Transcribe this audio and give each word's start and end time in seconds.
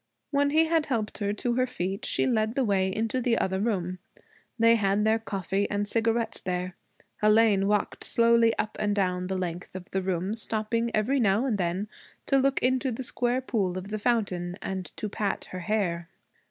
When 0.31 0.49
he 0.49 0.65
had 0.65 0.87
helped 0.87 1.19
her 1.19 1.31
to 1.31 1.53
her 1.53 1.67
feet 1.67 2.07
she 2.07 2.25
led 2.25 2.55
the 2.55 2.63
way 2.63 2.87
into 2.91 3.21
the 3.21 3.37
other 3.37 3.59
room. 3.59 3.99
They 4.57 4.75
had 4.75 5.05
their 5.05 5.19
coffee 5.19 5.69
and 5.69 5.87
cigarettes 5.87 6.41
there. 6.41 6.75
Hélène 7.21 7.65
walked 7.65 8.03
slowly 8.03 8.57
up 8.57 8.75
and 8.79 8.95
down 8.95 9.27
the 9.27 9.37
length 9.37 9.75
of 9.75 9.91
the 9.91 10.01
room, 10.01 10.33
stopping 10.33 10.89
every 10.95 11.19
now 11.19 11.45
and 11.45 11.59
then 11.59 11.87
to 12.25 12.39
look 12.39 12.63
into 12.63 12.91
the 12.91 13.03
square 13.03 13.41
pool 13.41 13.77
of 13.77 13.89
the 13.89 13.99
fountain 13.99 14.57
and 14.59 14.87
to 14.97 15.07
pat 15.07 15.45
her 15.51 15.59
hair. 15.59 16.09